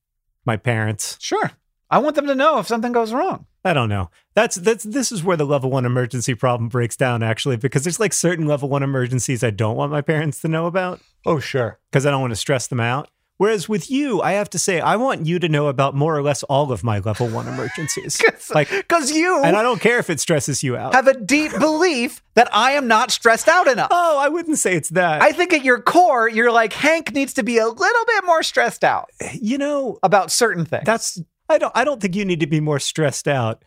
[0.47, 1.17] my parents.
[1.21, 1.51] Sure,
[1.91, 3.45] I want them to know if something goes wrong.
[3.65, 4.09] I don't know.
[4.35, 8.01] That's that's this is where the level 1 emergency problem breaks down actually because there's
[8.01, 11.79] like certain level 1 emergencies I don't want my parents to know about Oh, sure.
[11.91, 13.11] because I don't want to stress them out.
[13.39, 16.23] Whereas with you, I have to say I want you to know about more or
[16.23, 18.21] less all of my level 1 emergencies.
[18.55, 20.93] like Because you and I don't care if it stresses you out.
[20.95, 23.89] have a deep belief that I am not stressed out enough.
[23.91, 25.23] oh, I wouldn't say it's that.
[25.23, 28.43] I think at your core, you're like Hank needs to be a little bit more
[28.43, 30.85] stressed out you know, about certain things.
[30.85, 33.65] That's I don't I don't think you need to be more stressed out.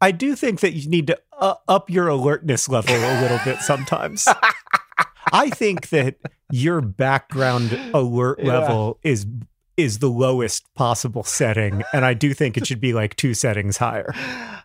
[0.00, 3.58] I do think that you need to uh, up your alertness level a little bit
[3.62, 4.28] sometimes.
[5.32, 6.16] I think that
[6.50, 8.58] your background alert Yeah.
[8.58, 9.26] level is
[9.76, 13.76] is the lowest possible setting and I do think it should be like two settings
[13.76, 14.12] higher.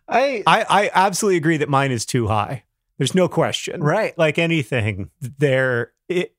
[0.08, 2.64] I I I absolutely agree that mine is too high.
[2.98, 3.82] There's no question.
[3.84, 4.18] right.
[4.18, 6.30] Like anything, there i-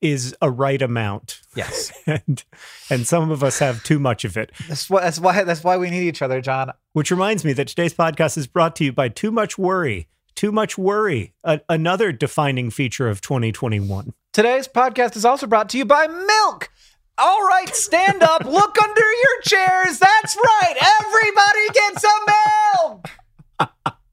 [0.41, 1.41] a right amount.
[1.55, 1.91] Yes.
[2.07, 2.43] And
[2.89, 4.51] and some of us have too much of it.
[4.67, 5.01] That's why.
[5.01, 5.43] That's why.
[5.43, 6.71] That's why we need each other, John.
[6.93, 10.07] Which reminds me that today's podcast is brought to you by Too Much Worry.
[10.35, 14.13] Too Much Worry, a- another defining feature of 2021.
[14.33, 16.69] Today's podcast is also brought to you by Milk.
[17.17, 19.97] All right, stand up, look under your chairs.
[19.99, 20.75] That's right.
[21.01, 23.95] Everybody gets a milk.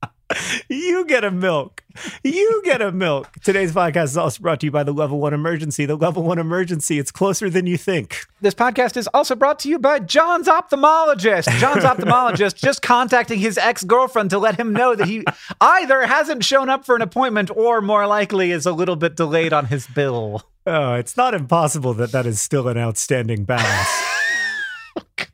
[0.69, 1.83] You get a milk.
[2.25, 3.31] You get a milk.
[3.43, 5.85] Today's podcast is also brought to you by the Level 1 Emergency.
[5.85, 8.25] The Level 1 Emergency, it's closer than you think.
[8.41, 11.49] This podcast is also brought to you by John's ophthalmologist.
[11.59, 15.25] John's ophthalmologist just contacting his ex girlfriend to let him know that he
[15.61, 19.53] either hasn't shown up for an appointment or, more likely, is a little bit delayed
[19.53, 20.43] on his bill.
[20.67, 23.89] Oh, it's not impossible that that is still an outstanding balance.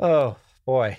[0.00, 0.36] Oh,
[0.66, 0.98] boy.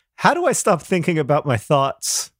[0.21, 2.31] how do I stop thinking about my thoughts?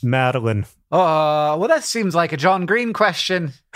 [0.00, 0.64] Madeline.
[0.92, 3.52] Uh, well, that seems like a John Green question.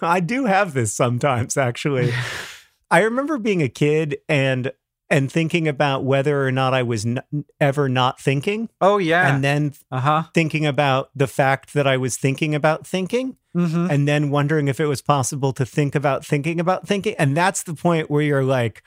[0.00, 2.10] I do have this sometimes, actually.
[2.90, 4.72] I remember being a kid and
[5.10, 7.20] and thinking about whether or not I was n-
[7.60, 9.34] ever not thinking, Oh, yeah.
[9.34, 10.22] and then uh-huh.
[10.32, 13.88] thinking about the fact that I was thinking about thinking, Mm-hmm.
[13.90, 17.14] and then wondering if it was possible to think about thinking about thinking.
[17.18, 18.82] And that's the point where you're like,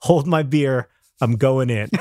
[0.00, 0.88] hold my beer,
[1.20, 1.88] I'm going in.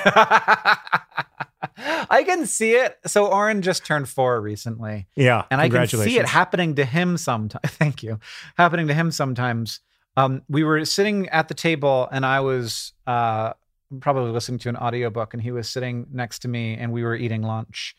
[1.78, 2.98] I can see it.
[3.06, 5.08] So Orin just turned four recently.
[5.16, 5.44] Yeah.
[5.52, 7.62] and I can see it happening to him sometimes.
[7.66, 8.20] Thank you.
[8.58, 9.80] Happening to him sometimes.
[10.16, 13.54] Um, we were sitting at the table, and I was uh,
[14.00, 17.16] probably listening to an audiobook, and he was sitting next to me, and we were
[17.16, 17.96] eating lunch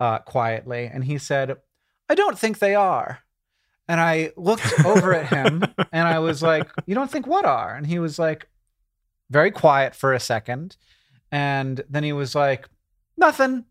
[0.00, 0.90] uh, quietly.
[0.92, 1.56] And he said,
[2.08, 3.20] I don't think they are.
[3.86, 7.74] And I looked over at him, and I was like, You don't think what are?
[7.74, 8.48] And he was like,
[9.32, 10.76] very quiet for a second.
[11.30, 12.68] And then he was like,
[13.16, 13.64] Nothing.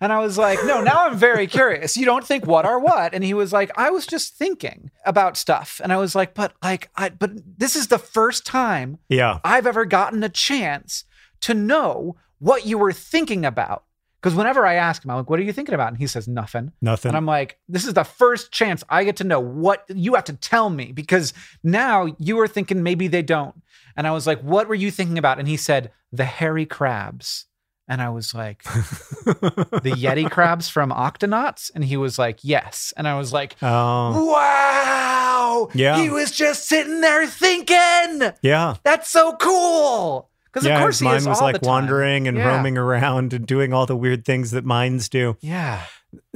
[0.00, 1.96] And I was like, no, now I'm very curious.
[1.96, 3.14] You don't think what are what?
[3.14, 5.80] And he was like, I was just thinking about stuff.
[5.82, 9.38] And I was like, but like, I, but this is the first time Yeah.
[9.44, 11.04] I've ever gotten a chance
[11.40, 13.84] to know what you were thinking about.
[14.20, 15.88] Because whenever I ask him, I'm like, what are you thinking about?
[15.88, 16.72] And he says, nothing.
[16.82, 17.10] Nothing.
[17.10, 20.24] And I'm like, this is the first chance I get to know what you have
[20.24, 23.54] to tell me because now you were thinking maybe they don't.
[23.96, 25.38] And I was like, what were you thinking about?
[25.38, 27.46] And he said, the hairy crabs.
[27.90, 31.70] And I was like, the Yeti crabs from Octonauts?
[31.74, 32.92] And he was like, yes.
[32.96, 34.30] And I was like, oh.
[34.30, 35.68] wow.
[35.74, 36.00] Yeah.
[36.00, 38.32] He was just sitting there thinking.
[38.42, 38.76] Yeah.
[38.82, 40.27] That's so cool.
[40.52, 42.46] Because Yeah, of course his mind is was like wandering and Yeah.
[42.48, 45.36] roaming around and doing all the weird things that minds do.
[45.40, 45.82] Yeah.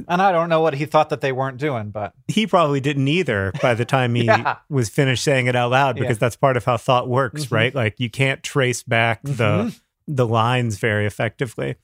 [0.07, 3.07] And I don't know what he thought that they weren't doing, but He probably didn't
[3.07, 4.57] either by the time he Yeah.
[4.69, 6.19] was finished saying it out loud because Yeah.
[6.19, 7.51] that's part of how thought works, Mhm.
[7.51, 7.75] right?
[7.75, 9.33] Like you can't trace back the
[9.71, 9.79] Mhm.
[10.07, 11.75] the lines very effectively.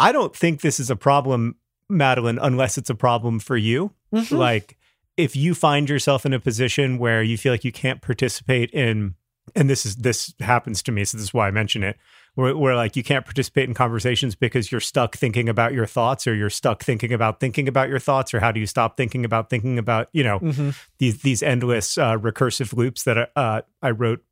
[0.00, 1.56] I don't think this is a problem,
[1.88, 3.92] Madeline, unless it's a problem for you.
[4.12, 4.36] Mhm.
[4.36, 4.76] Like
[5.16, 9.14] if you find yourself in a position where you feel like you can't participate in
[9.54, 11.96] and this is this happens to me, so this is why I mention it,
[12.34, 16.26] where, where like you can't participate in conversations because you're stuck thinking about your thoughts
[16.26, 19.24] or you're stuck thinking about thinking about your thoughts or how do you stop thinking
[19.24, 20.76] about thinking about, you know, Mhm.
[20.98, 24.22] these these endless uh, recursive loops that uh, I wrote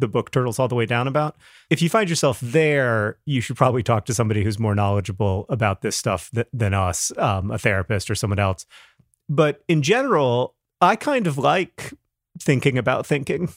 [0.00, 1.34] the book Turtles All the Way Down about.
[1.70, 5.82] If you find yourself there, you should probably talk to somebody who's more knowledgeable about
[5.82, 8.64] this stuff th- than us, um, a therapist or someone else.
[9.28, 11.92] But in general, I kind of like
[12.40, 13.48] thinking about thinking.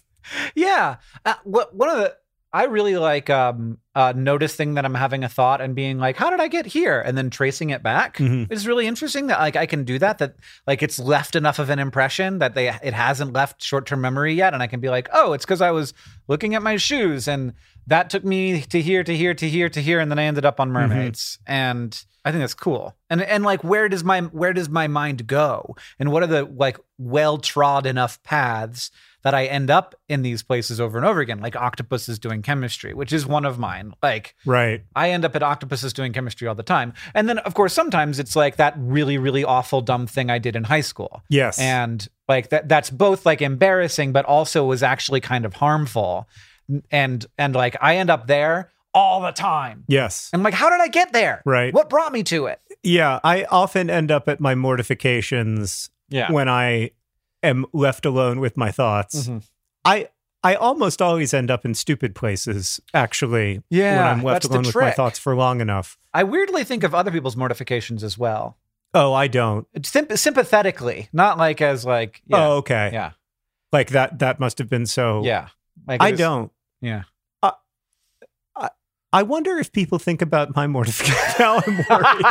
[0.55, 0.97] Yeah.
[1.25, 2.15] Uh, what one of the
[2.53, 6.29] I really like um uh noticing that I'm having a thought and being like, how
[6.29, 6.99] did I get here?
[6.99, 8.17] And then tracing it back.
[8.17, 8.47] Mhm.
[8.51, 10.35] It's really interesting that like I can do that, that
[10.67, 14.53] like it's left enough of an impression that they it hasn't left short-term memory yet.
[14.53, 15.93] And I can be like, oh, it's because I was
[16.27, 17.53] looking at my shoes and
[17.87, 20.45] that took me to here, to here, to here, to here, and then I ended
[20.45, 21.39] up on mermaids.
[21.47, 22.95] And I think that's cool.
[23.09, 25.75] And and like where does my where does my mind go?
[25.99, 28.91] And what are the like well trod enough paths
[29.23, 31.39] that I end up in these places over and over again?
[31.39, 33.93] Like octopus is doing chemistry, which is one of mine.
[34.01, 34.83] Like Right.
[34.95, 36.93] I end up at octopuses doing chemistry all the time.
[37.13, 40.55] And then of course sometimes it's like that really, really awful dumb thing I did
[40.55, 41.21] in high school.
[41.29, 41.59] Yes.
[41.59, 46.27] And like that that's both like embarrassing, but also was actually kind of harmful.
[46.89, 49.85] And and like I end up there all the time.
[49.87, 50.29] yes.
[50.33, 51.41] I'm like, how did I get there?
[51.45, 51.73] Right.
[51.73, 52.59] What brought me to it?
[52.83, 56.31] Yeah, I often end up at my mortifications Yeah.
[56.31, 56.91] when I
[57.43, 59.27] am left alone with my thoughts.
[59.27, 59.43] Mhm.
[59.85, 60.09] I
[60.43, 64.75] I almost always end up in stupid places, actually, Yeah, when I'm left alone with
[64.75, 65.97] my thoughts for long enough.
[66.13, 68.57] I weirdly think of other people's mortifications as well.
[68.93, 69.67] Oh, I don't.
[69.85, 72.89] Symp- sympathetically, not like as like yeah, Oh, okay.
[72.91, 73.11] yeah,
[73.71, 75.49] Like that that must have been so yeah.
[75.87, 76.51] Like I is- don't.
[76.81, 77.03] Yeah.
[79.13, 81.33] I wonder if people think about my mortification.
[81.39, 82.25] now I'm worried.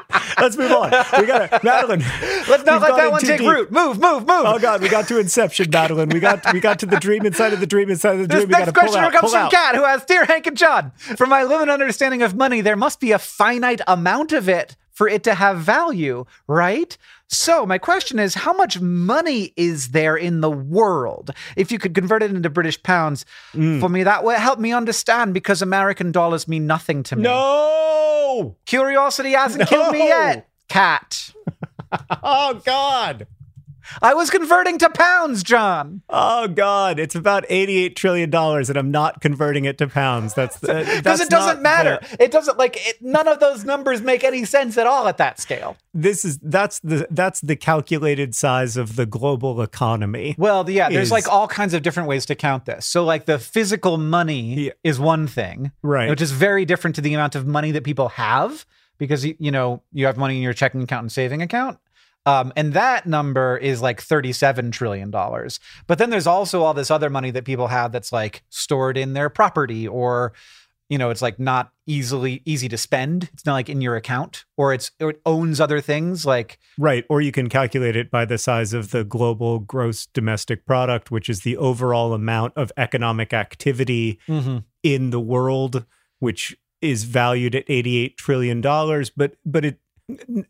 [0.38, 0.90] Let's move on.
[1.18, 2.00] We got to Madeline.
[2.48, 3.48] Let's not let that one take deep.
[3.48, 3.70] root.
[3.70, 4.44] Move, move, move.
[4.46, 6.08] Oh God, we got to Inception, Madeline.
[6.08, 8.44] We got we got to the dream inside of the dream inside of the This
[8.44, 8.48] dream.
[8.48, 9.50] We next question out, comes from.
[9.50, 10.92] Kat, who has Dear Hank and John.
[11.16, 15.06] From my limited understanding of money, there must be a finite amount of it for
[15.08, 16.96] it to have value, right?
[17.28, 21.32] So my question is, how much money is there in the world?
[21.54, 23.78] If you could convert it into British pounds, Mm.
[23.78, 27.22] for me, that would help me understand because American dollars mean nothing to me.
[27.24, 28.56] No.
[28.64, 30.48] Curiosity hasn't killed me yet.
[30.68, 31.32] Kat.
[32.22, 33.26] Oh God.
[34.02, 36.02] I was converting to pounds, John.
[36.08, 36.98] Oh God.
[36.98, 40.34] It's about eighty-eight trillion dollars, and I'm not converting it to pounds.
[40.34, 41.98] That's uh, Because that's it doesn't matter.
[42.18, 45.40] it doesn't like it, none of those numbers make any sense at all at that
[45.40, 45.76] scale.
[45.94, 50.34] this is that's the that's the calculated size of the global economy.
[50.38, 52.86] Well, yeah, there's Is- like all kinds of different ways to count this.
[52.86, 54.72] So, like the physical money Yeah.
[54.84, 56.08] is one thing, Right.
[56.10, 58.64] which is very different to the amount of money that people have
[58.98, 61.78] because you know you have money in your checking account and saving account.
[62.26, 65.10] Um, and that number is like $37 trillion.
[65.10, 69.12] But then there's also all this other money that people have that's like stored in
[69.12, 70.32] their property or,
[70.88, 73.30] you know, it's like not easily easy to spend.
[73.32, 77.04] It's not like in your account or it's, or it owns other things like, Right.
[77.08, 81.28] Or you can calculate it by the size of the global gross domestic product, which
[81.28, 84.18] is the overall amount of economic activity
[84.82, 85.86] in the world,
[86.18, 88.60] which is valued at $88 trillion.
[88.60, 89.78] But, but it,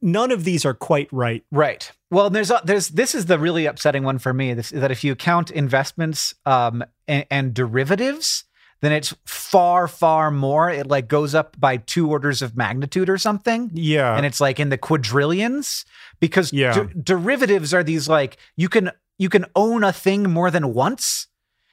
[0.02, 1.44] none of these are quite right.
[1.50, 1.90] Right.
[2.10, 4.54] Well, there's a, there's this is the really upsetting one for me.
[4.54, 8.44] This, is that if you count investments um, and, and derivatives,
[8.80, 10.70] then it's far far more.
[10.70, 14.14] It like goes up by two orders of magnitude or something, Yeah.
[14.16, 15.84] and it's like in the quadrillions
[16.20, 16.72] because Yeah.
[16.74, 21.28] der- derivatives are these like you can you can own a thing more than once.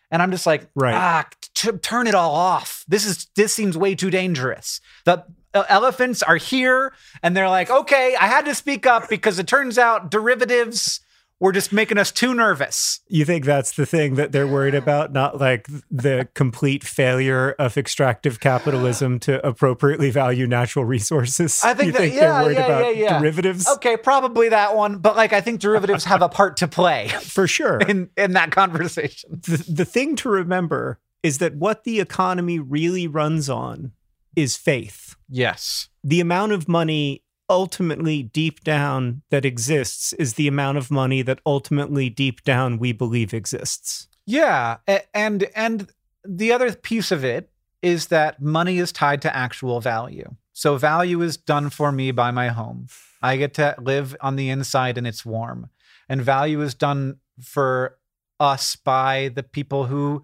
[0.09, 0.93] And I'm just like, Right.
[0.93, 2.85] ah, t- turn it all off.
[2.87, 4.79] This is this seems way too dangerous.
[5.05, 9.47] The elephants are here, and they're like, okay, I had to speak up because it
[9.47, 10.99] turns out derivatives
[11.39, 13.01] were just making us too nervous.
[13.09, 17.77] you think that's the thing that they're worried about, not like the complete failure of
[17.77, 21.59] extractive capitalism to appropriately value natural resources?
[21.61, 23.19] I think that- think yeah, they're worried yeah, about yeah, yeah.
[23.19, 23.67] derivatives?
[23.67, 27.45] Okay, probably that one, but like I think derivatives have a part to play For
[27.45, 27.79] sure.
[27.79, 29.41] in in that conversation.
[29.41, 33.91] the, the thing to remember is that what the economy really runs on
[34.35, 35.15] is faith.
[35.29, 35.89] Yes.
[36.03, 41.39] The amount of money ultimately deep down that exists is the amount of money that
[41.45, 44.07] ultimately deep down we believe exists.
[44.25, 44.77] Yeah,
[45.13, 45.89] and and
[46.23, 47.49] the other piece of it
[47.81, 50.35] is that money is tied to actual value.
[50.53, 52.87] So value is done for me by my home.
[53.21, 55.69] I get to live on the inside and it's warm.
[56.07, 57.97] And value is done for
[58.39, 60.23] us by the people who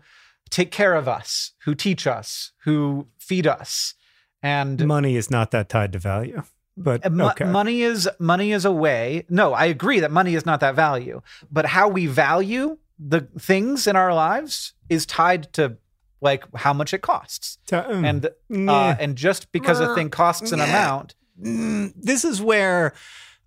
[0.50, 3.94] take care of us, who teach us, who feed us.
[4.42, 6.44] And Money is not that tied to value.
[6.78, 7.44] But uh, mo- okay.
[7.44, 9.26] money is money is a way.
[9.30, 11.22] No, I agree that money is not that value,
[11.52, 15.78] but how we value the things in our lives is tied to
[16.22, 17.58] like how much it costs.
[17.68, 18.96] Ta- mm, And uh, yeah.
[18.98, 20.66] and just because a thing costs an Yeah.
[20.70, 22.94] amount, Mm, this is where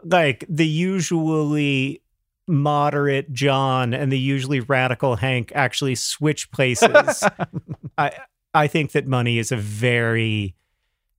[0.04, 2.02] like the usually
[2.46, 7.22] moderate John and the usually radical Hank actually switch places.
[7.98, 8.12] I
[8.54, 10.54] I think that money is a very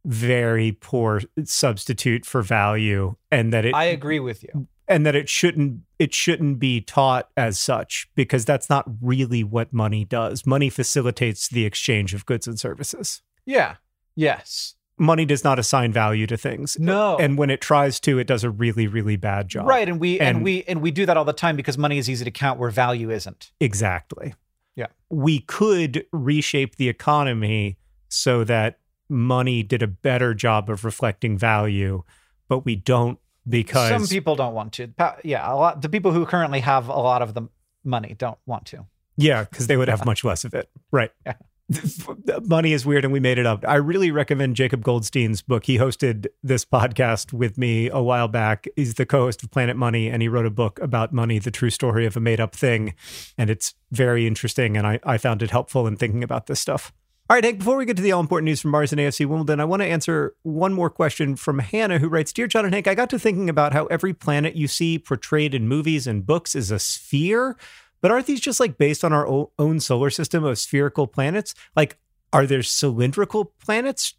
[0.06, 4.68] very poor substitute for value and that it I agree with you.
[4.88, 9.72] and that it shouldn't it shouldn't be taught as such because that's not really what
[9.72, 10.46] money does.
[10.46, 13.22] Money facilitates the exchange of goods and services.
[13.46, 13.76] Yeah.
[14.16, 14.76] Yes.
[14.98, 16.78] Money does not assign value to things.
[16.80, 17.18] No.
[17.18, 19.68] And when it tries to, it does a really, really bad job.
[19.68, 21.98] right, and we and, And- we and we do that all the time because money
[21.98, 23.52] is easy to count where value isn't.
[23.60, 24.36] Exactly.
[24.76, 24.88] Yeah.
[25.10, 27.78] We could reshape the economy
[28.10, 28.80] so that
[29.14, 32.04] money did a better job of reflecting value,
[32.48, 34.94] but we don't because Some people don't want to.
[35.24, 35.82] Yeah, a lot.
[35.82, 37.44] The people who currently have a lot of the
[37.84, 38.86] money don't want to.
[39.18, 40.70] Yeah, because they would have much less of it.
[40.92, 41.12] Right.
[41.26, 41.34] Yeah.
[42.44, 43.64] Money is weird and we made it up.
[43.68, 45.66] I really recommend Jacob Goldstein's book.
[45.66, 48.68] He hosted this podcast with me a while back.
[48.76, 51.52] He's the co host of Planet Money and he wrote a book about money, the
[51.52, 52.96] true story of a made up thing.
[53.38, 54.76] And it's very interesting.
[54.76, 56.92] And I, I found it helpful in thinking about this stuff.
[57.30, 59.26] All right, Hank, before we get to the all important news from Mars and AFC
[59.26, 62.74] Wimbledon, I want to answer one more question from Hannah, who writes Dear John and
[62.74, 66.26] Hank, I got to thinking about how every planet you see portrayed in movies and
[66.26, 67.56] books is a sphere.
[68.02, 69.26] But aren't these just like based on our
[69.58, 71.56] own solar system of spherical planets?
[71.78, 71.98] Like,
[72.34, 74.16] are there cylindrical planets,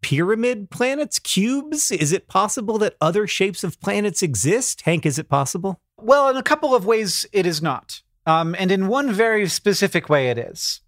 [0.00, 1.90] pyramid planets, cubes?
[1.90, 4.80] Is it possible that other shapes of planets exist?
[4.80, 5.82] Hank, is it possible?
[6.00, 8.00] Well, in a couple of ways, it is not.
[8.24, 10.80] Um, and in one very specific way, it is.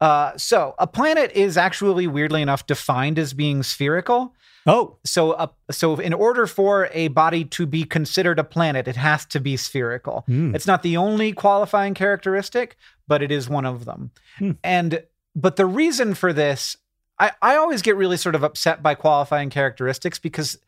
[0.00, 4.34] Uh, so, a planet is actually, weirdly enough, defined as being spherical.
[4.66, 8.96] Oh, so uh, so in order for a body to be considered a planet, it
[8.96, 10.24] has to be spherical.
[10.28, 10.54] Mm.
[10.54, 12.76] It's not the only qualifying characteristic,
[13.08, 14.10] but it is one of them.
[14.38, 14.52] Hmm.
[14.62, 15.02] And
[15.34, 16.76] but the reason for this,
[17.18, 20.58] I, I always get really sort of upset by qualifying characteristics because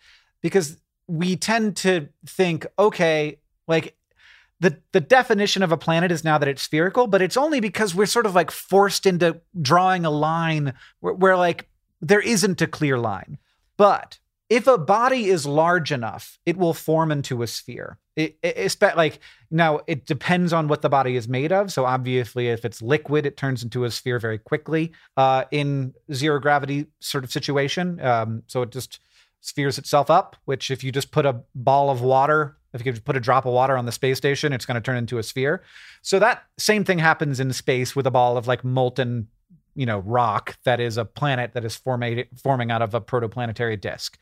[0.41, 3.95] because we tend to think, okay, like
[4.63, 7.97] the the definition of a planet is now that it's spherical, but it's only because
[7.97, 11.69] we're sort of like forced into drawing a line where, where like
[12.01, 13.39] there isn't a clear line.
[13.77, 17.99] But if a body is large enough, it will form into a sphere.
[18.15, 19.19] It, it, it's like
[19.51, 21.73] now it depends on what the body is made of.
[21.73, 26.39] So obviously, if it's liquid, it turns into a sphere very quickly uh, in zero
[26.39, 28.01] gravity sort of situation.
[28.01, 29.01] Um, so it just
[29.41, 30.37] spheres itself up.
[30.45, 33.53] Which if you just put a ball of water, if you put a drop of
[33.53, 35.63] water on the space station, it's going to turn into a sphere.
[36.03, 39.29] So that same thing happens in space with a ball of like molten
[39.75, 44.19] you know rock that is a planet that is forming out of a protoplanetary disk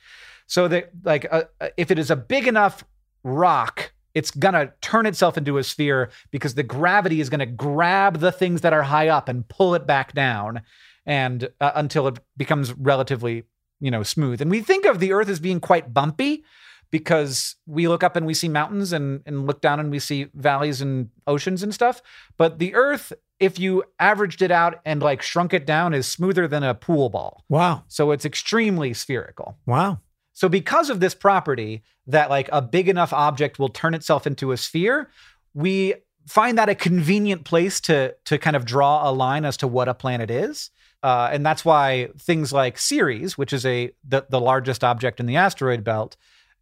[0.46, 1.44] so that like uh,
[1.76, 2.84] if it is a big enough
[3.24, 7.46] rock it's going to turn itself into a sphere because the gravity is going to
[7.46, 10.62] grab the things that are high up and pull it back down
[11.06, 13.44] and uh, until it becomes relatively
[13.80, 16.44] you know smooth and we think of the earth as being quite bumpy
[16.90, 20.28] because we look up and we see mountains and, and look down and we see
[20.34, 22.02] valleys and oceans and stuff.
[22.36, 26.48] But the earth, if you averaged it out and like shrunk it down, is smoother
[26.48, 27.44] than a pool ball.
[27.48, 27.84] wow.
[27.88, 29.56] So it's extremely spherical.
[29.66, 30.00] Wow.
[30.32, 34.52] So because of this property that like a big enough object will turn itself into
[34.52, 35.10] a sphere,
[35.54, 35.94] we
[36.26, 39.88] find that a convenient place to to kind of draw a line as to what
[39.88, 40.70] a planet is.
[41.02, 45.26] Uh, and that's why things like Ceres, which is a the, the largest object in
[45.26, 46.16] the asteroid belt,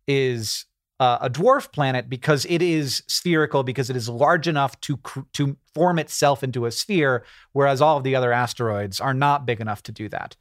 [0.08, 0.64] is
[0.98, 5.20] uh, a dwarf planet because it is spherical because it is large enough to cr-
[5.34, 9.60] to form itself into a sphere, whereas all of the other asteroids are not big
[9.60, 10.36] enough to do that.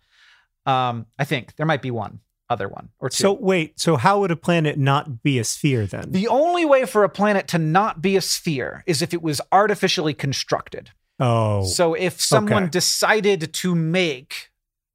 [0.66, 3.22] Um, I think there might be one other one or two.
[3.24, 6.12] So wait, so how would a planet not be a sphere then?
[6.12, 9.42] the only way for a planet to not be a sphere is if it was
[9.52, 10.92] artificially constructed.
[11.20, 12.72] oh, So if someone okay.
[12.72, 14.50] decided to make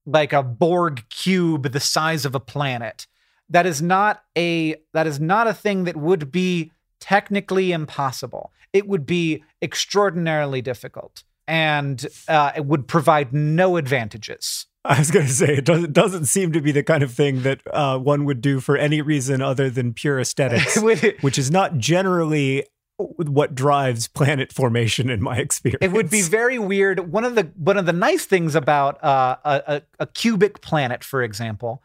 [0.06, 3.06] like a Borg cube the size of a planet,
[3.52, 8.52] that is not a that is not a thing that would be technically impossible.
[8.72, 14.66] It would be extraordinarily difficult and uh, it would provide no advantages.
[14.84, 17.42] I was going to say it doesn't doesn't seem to be the kind of thing
[17.42, 20.80] that uh, one would do for any reason other than pure aesthetics,
[21.20, 22.64] which is not generally
[22.96, 25.82] what drives planet formation in my experience.
[25.82, 27.12] It would be very weird.
[27.12, 31.04] One of the one of the nice things about uh, a, a, a cubic planet,
[31.04, 31.82] for example,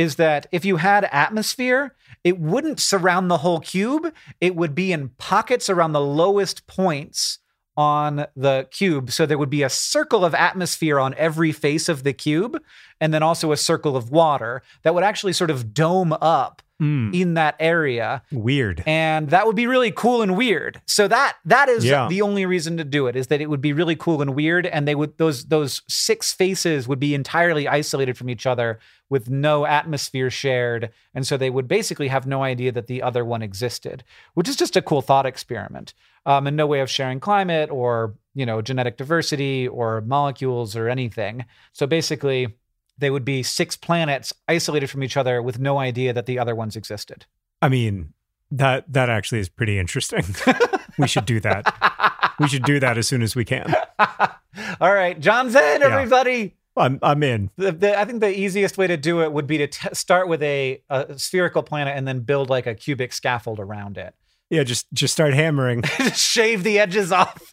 [0.00, 1.94] is that if you had atmosphere,
[2.24, 4.10] it wouldn't surround the whole cube.
[4.40, 7.38] It would be in pockets around the lowest points
[7.76, 9.10] on the cube.
[9.10, 12.58] So there would be a circle of atmosphere on every face of the cube,
[12.98, 17.14] and then also a circle of water that would actually sort of dome up Mm,
[17.14, 18.82] in that area weird.
[18.86, 20.80] and that would be really cool and weird.
[20.86, 22.08] So that that is Yeah.
[22.08, 24.66] the only reason to do it is that it would be really cool and weird,
[24.66, 28.78] and they would those those six faces would be entirely isolated from each other
[29.10, 33.24] with no atmosphere shared, and so they would basically have no idea that the other
[33.24, 34.04] one existed,
[34.34, 35.92] which is just a cool thought experiment,
[36.26, 40.88] um, and no way of sharing climate or you know genetic diversity or molecules or
[40.88, 41.44] anything.
[41.72, 42.54] So basically.
[43.00, 46.54] They would be six planets isolated from each other with no idea that the other
[46.54, 47.26] ones existed.
[47.60, 48.12] I mean,
[48.50, 50.24] that that actually is pretty interesting.
[50.98, 52.32] we should do that.
[52.38, 53.74] We should do that as soon as we can.
[54.80, 55.86] All right, John's in, Yeah.
[55.88, 56.56] everybody.
[56.76, 57.50] I'm I'm in.
[57.56, 60.28] The, the, I think the easiest way to do it would be to t- start
[60.28, 64.14] with a, a spherical planet and then build like a cubic scaffold around it.
[64.50, 65.82] Yeah, just just start hammering.
[65.98, 67.52] Just shave the edges off.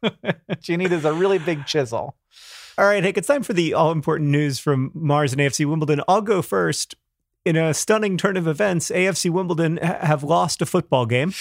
[0.00, 2.16] what you need is a really big chisel.
[2.76, 6.00] All right, Hank, it's time for the all important news from Mars and AFC Wimbledon.
[6.08, 6.94] I'll go first.
[7.44, 11.34] In a stunning turn of events, AFC Wimbledon ha- have lost a football game.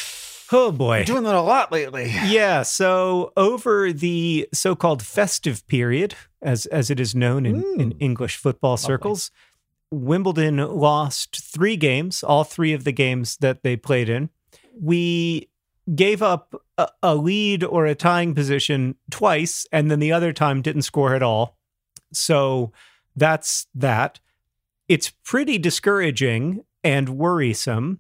[0.52, 0.98] Oh boy.
[0.98, 2.12] You're doing that a lot lately.
[2.26, 7.98] Yeah, so over the so-called festive period, as as it is known in, in Mm.
[8.02, 9.32] English football circles,
[9.92, 14.30] Wimbledon lost three games, all three of the games that they played in.
[14.80, 15.48] We
[15.96, 20.62] gave up a, a lead or a tying position twice, and then the other time
[20.62, 21.58] didn't score at all.
[22.12, 22.72] So
[23.16, 24.20] that's that.
[24.88, 28.00] It's pretty discouraging and worrisome.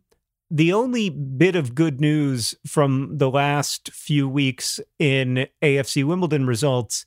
[0.51, 7.05] The only bit of good news from the last few weeks in AFC Wimbledon results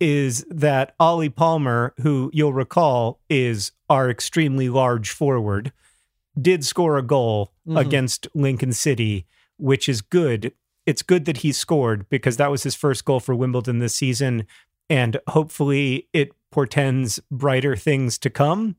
[0.00, 5.72] is that Ollie Palmer, who you'll recall is our extremely large forward,
[6.40, 7.78] did score a goal Mhm.
[7.78, 9.26] against Lincoln City,
[9.58, 10.52] which is good.
[10.90, 14.44] It's good that he scored because that was his first goal for Wimbledon this season.
[14.88, 18.74] And hopefully it portends brighter things to come.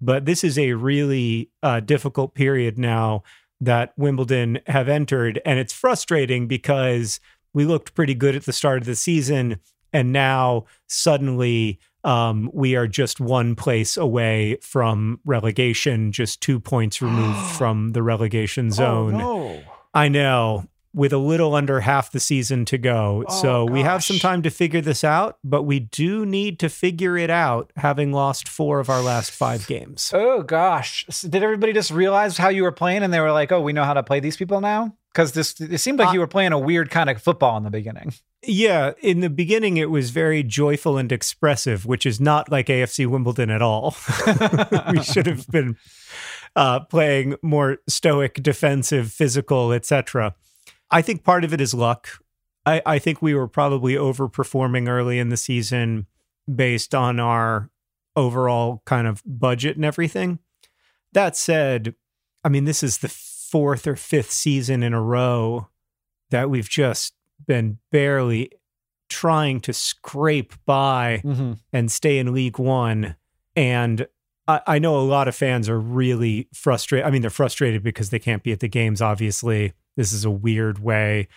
[0.00, 3.24] But this is a really uh, difficult period now
[3.60, 5.40] that Wimbledon have entered.
[5.44, 7.18] And it's frustrating because
[7.52, 9.58] we looked pretty good at the start of the season.
[9.92, 17.02] And now suddenly um, we are just one place away from relegation, just two points
[17.02, 19.14] removed from the relegation zone.
[19.16, 19.62] Oh, no.
[19.92, 23.22] I know, with a little under half the season to go.
[23.28, 26.68] Oh, so we have some time to figure this out, but we do need to
[26.70, 30.10] figure it out, having lost four of our last five games.
[30.14, 31.04] Oh gosh.
[31.08, 33.72] S- Did everybody just realize how you were playing and they were like, "Oh, we
[33.74, 36.26] know how to play these people now?" Cuz this it seemed like Uh, you were
[36.26, 38.12] playing a weird kind of football in the beginning.
[38.46, 43.06] Yeah, in the beginning, it was very joyful and expressive, which is not like AFC
[43.06, 43.96] Wimbledon at all.
[44.92, 45.76] we should have been
[46.54, 50.34] uh, playing more stoic, defensive, physical, etc.
[50.90, 52.08] I think part of it is luck.
[52.64, 56.06] I, I think we were probably overperforming early in the season
[56.52, 57.70] based on our
[58.14, 60.38] overall kind of budget and everything.
[61.12, 61.94] That said,
[62.44, 65.68] I mean, this is the fourth or fifth season in a row
[66.30, 67.14] that we've just
[67.46, 68.50] been barely
[69.08, 71.52] trying to scrape by Mm-hmm.
[71.72, 73.14] and stay in League One.
[73.54, 74.06] And
[74.48, 77.06] I, I know a lot of fans are really frustrated.
[77.06, 79.72] I mean, they're frustrated because they can't be at the games, obviously.
[79.96, 81.28] This is a weird way,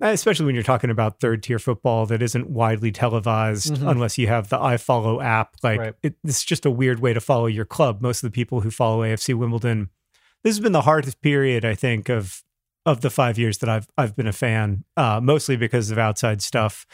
[0.00, 3.90] especially when you're talking about third tier football that isn't widely televised Mhm.
[3.90, 5.56] unless you have the iFollow app.
[5.62, 5.94] Like, Right.
[6.02, 8.00] it, it's just a weird way to follow your club.
[8.00, 9.90] Most of the people who follow AFC Wimbledon,
[10.42, 12.42] this has been the hardest period, I think, of
[12.86, 16.40] of the five years that I've I've been a fan, uh, mostly because of outside
[16.40, 16.86] stuff.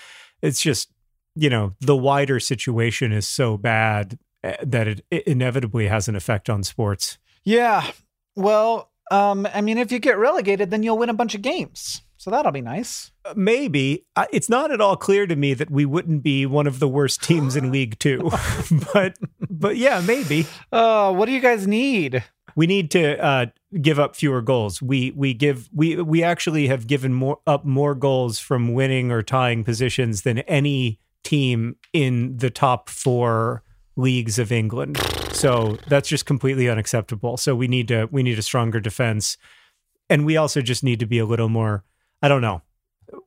[0.42, 0.90] It's just
[1.36, 6.16] you know the wider situation is so bad eh, that it, it inevitably has an
[6.16, 7.18] effect on sports.
[7.44, 7.88] Yeah.
[8.34, 12.02] Well, um I mean if you get relegated then you'll win a bunch of games.
[12.18, 13.12] So that'll be nice.
[13.24, 16.66] Uh, Maybe I- it's not at all clear to me that we wouldn't be one
[16.66, 18.30] of the worst teams in League Two,
[18.92, 19.16] but
[19.48, 22.24] but yeah, maybe Oh, what do you guys need?
[22.56, 23.46] we need to uh,
[23.82, 24.80] give up fewer goals.
[24.80, 29.22] We we give we we actually have given more up more goals from winning or
[29.22, 33.62] tying positions than any team in the top four
[33.96, 34.98] leagues of England.
[35.32, 37.36] So that's just completely unacceptable.
[37.36, 39.36] So we need to we need a stronger defense,
[40.08, 41.84] and we also just need to be a little more.
[42.22, 42.62] I don't know.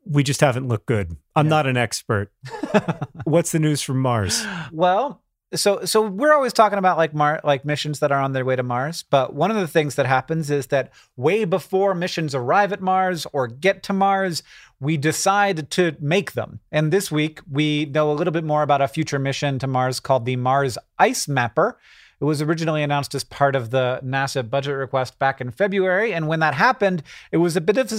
[0.06, 1.16] We just haven't looked good.
[1.36, 1.50] I'm Yeah.
[1.50, 2.32] not an expert.
[3.24, 4.46] What's the news from Mars?
[4.72, 5.22] Well,
[5.56, 8.56] so so we're always talking about like Mar like missions that are on their way
[8.56, 12.72] to Mars, but one of the things that happens is that way before missions arrive
[12.72, 14.44] at Mars or get to Mars,
[14.80, 16.60] we decide to make them.
[16.72, 20.00] And this week we know a little bit more about a future mission to Mars
[20.00, 21.78] called the Mars Ice Mapper.
[22.22, 26.14] It was originally announced as part of the NASA budget request back in February.
[26.14, 27.92] And when that happened, it was a bit of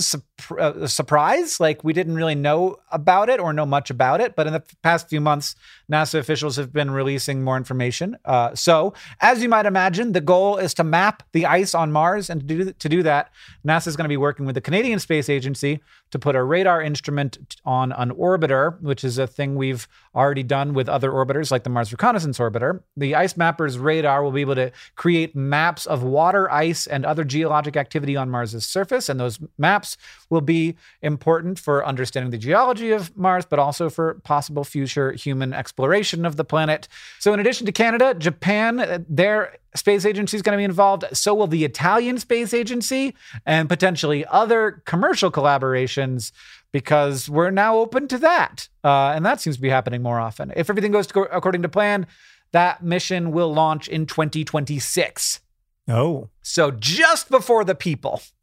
[0.58, 1.58] a, a surprise.
[1.58, 4.36] Like we didn't really know about it or know much about it.
[4.36, 5.56] But in the past few months,
[5.90, 8.16] NASA officials have been releasing more information.
[8.24, 12.30] Uh, so, as you might imagine, the goal is to map the ice on Mars.
[12.30, 13.32] And to do, to do that,
[13.66, 15.80] NASA is going to be working with the Canadian Space Agency
[16.12, 20.74] to put a radar instrument on an orbiter, which is a thing we've already done
[20.74, 22.82] with other orbiters like the Mars Reconnaissance Orbiter.
[22.96, 27.24] The Ice Mapper's radar will be able to create maps of water, ice, and other
[27.24, 29.08] geologic activity on Mars's surface.
[29.08, 29.96] And those maps
[30.28, 35.52] will be important for understanding the geology of Mars, but also for possible future human
[35.52, 36.88] exploration of the planet.
[37.18, 41.04] So, in addition to Canada, Japan, uh, their space agency is going to be involved.
[41.12, 43.14] So will the Italian Space Agency
[43.46, 46.32] and potentially other commercial collaborations
[46.72, 48.68] because we're now open to that.
[48.84, 50.52] Uh, and that seems to be happening more often.
[50.56, 52.06] If everything goes to, according to plan,
[52.52, 55.40] that mission will launch in 2026.
[55.88, 56.28] Oh.
[56.42, 58.22] So just before the people.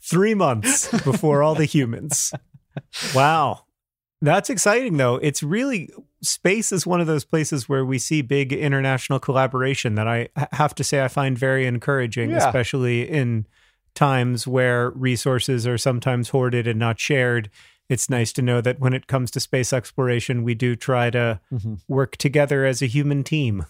[0.00, 2.32] Three months before all the humans.
[3.14, 3.66] Wow.
[4.22, 5.16] That's exciting, though.
[5.16, 5.90] It's really,
[6.22, 10.76] space is one of those places where we see big international collaboration that I have
[10.76, 12.46] to say I find very encouraging, Yeah.
[12.46, 13.46] especially in
[13.94, 17.50] times where resources are sometimes hoarded and not shared.
[17.88, 21.40] It's nice to know that when it comes to space exploration, we do try to
[21.52, 21.74] mm-hmm.
[21.88, 23.66] work together as a human team.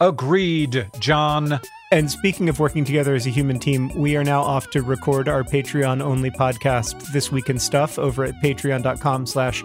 [0.00, 1.60] Agreed, John.
[1.92, 5.28] And speaking of working together as a human team, we are now off to record
[5.28, 9.62] our Patreon only podcast, This Week in Stuff, over at patreon.com slash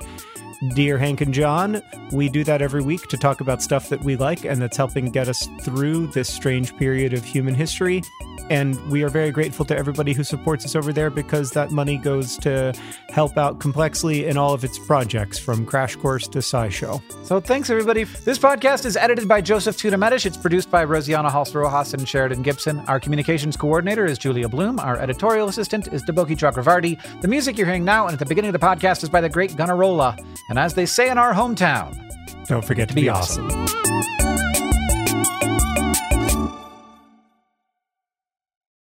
[0.70, 1.82] Dear Hank and John.
[2.12, 5.09] We do that every week to talk about stuff that we like and that's helping
[5.09, 8.03] get us through this strange period of human history.
[8.51, 11.97] And we are very grateful to everybody who supports us over there because that money
[11.97, 12.74] goes to
[13.09, 17.01] help out Complexly in all of its projects, from Crash Course to SciShow.
[17.26, 18.03] So thanks, everybody.
[18.03, 20.26] This podcast is edited by Joseph Tuna-Mecha.
[20.26, 22.80] It's produced by Rosianna Halse Rojas and Sheridan Gibson.
[22.82, 24.80] Our communications coordinator is Julia Bloom.
[24.80, 27.22] Our editorial assistant is Deboki Chakravarti.
[27.22, 29.30] The music you're hearing now and at the beginning of the podcast is by the
[29.30, 30.18] great Gunnarolla.
[30.52, 31.97] And as they say in our hometown,
[32.45, 33.49] don't forget to, be, be awesome.
[33.49, 33.91] awesome.